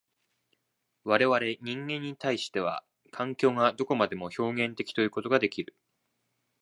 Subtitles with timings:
[1.03, 5.75] 我々人間に対しては、環境がどこまでも表現的ということができる。